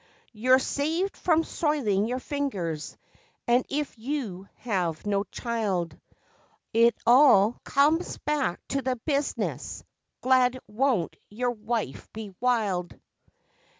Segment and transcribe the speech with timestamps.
[0.33, 2.97] You're saved from soiling your fingers,
[3.47, 5.95] and if you have no child,
[6.73, 9.83] It all comes back to the business.
[10.23, 12.99] Gad, won't your wife be wild!